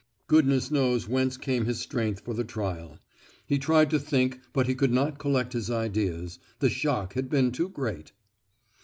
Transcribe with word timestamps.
Goodness 0.25 0.71
knows 0.71 1.07
whence 1.07 1.37
came 1.37 1.65
his 1.65 1.79
strength 1.79 2.21
for 2.21 2.33
the 2.33 2.43
trial; 2.43 2.97
he 3.45 3.59
tried 3.59 3.91
to 3.91 3.99
think, 3.99 4.39
but 4.51 4.65
he 4.65 4.73
could 4.73 4.89
not 4.91 5.19
collect 5.19 5.53
his 5.53 5.69
ideas, 5.69 6.39
the 6.57 6.71
shock 6.71 7.13
had 7.13 7.29
been 7.29 7.51
too 7.51 7.69
great. 7.69 8.11